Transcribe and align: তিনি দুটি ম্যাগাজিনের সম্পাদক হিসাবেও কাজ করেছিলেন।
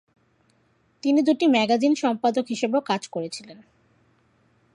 তিনি 1.03 1.19
দুটি 1.21 1.45
ম্যাগাজিনের 1.47 2.01
সম্পাদক 2.01 2.45
হিসাবেও 2.49 2.81
কাজ 2.81 3.01
করেছিলেন। 3.07 3.57